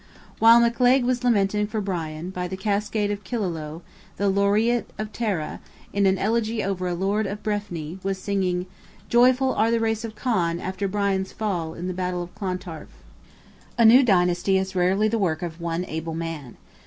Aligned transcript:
While 0.39 0.59
McLaig 0.61 1.03
was 1.03 1.23
lamenting 1.23 1.67
for 1.67 1.79
Brian, 1.79 2.31
by 2.31 2.47
the 2.47 2.57
cascade 2.57 3.11
of 3.11 3.23
Killaloe, 3.23 3.83
the 4.17 4.29
Laureat 4.31 4.85
of 4.97 5.13
Tara, 5.13 5.59
in 5.93 6.07
an 6.07 6.17
elegy 6.17 6.63
over 6.63 6.87
a 6.87 6.95
lord 6.95 7.27
of 7.27 7.43
Breffni, 7.43 7.99
was 8.03 8.17
singing— 8.17 8.65
"Joyful 9.09 9.53
are 9.53 9.69
the 9.69 9.79
race 9.79 10.03
of 10.03 10.15
Conn 10.15 10.59
after 10.59 10.87
Brian's 10.87 11.31
Fall, 11.31 11.75
in 11.75 11.87
the 11.87 11.93
battle 11.93 12.23
of 12.23 12.33
Clontarf." 12.33 12.89
A 13.77 13.85
new 13.85 14.01
dynasty 14.01 14.57
is 14.57 14.75
rarely 14.75 15.07
the 15.07 15.19
work 15.19 15.43
of 15.43 15.61
one 15.61 15.85
able 15.85 16.15
man. 16.15 16.57